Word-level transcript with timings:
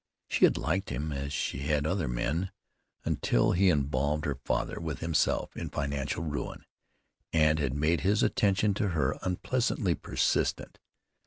She 0.27 0.45
had 0.45 0.57
liked 0.57 0.89
him, 0.89 1.11
as 1.11 1.31
she 1.31 1.59
had 1.59 1.85
other 1.85 2.07
men, 2.07 2.49
until 3.05 3.51
he 3.51 3.69
involved 3.69 4.25
her 4.25 4.33
father, 4.43 4.79
with 4.79 4.97
himself, 4.97 5.55
in 5.55 5.69
financial 5.69 6.23
ruin, 6.23 6.65
and 7.31 7.59
had 7.59 7.75
made 7.75 8.01
his 8.01 8.23
attention 8.23 8.73
to 8.73 8.87
her 8.97 9.19
unpleasantly 9.21 9.93
persistent. 9.93 10.79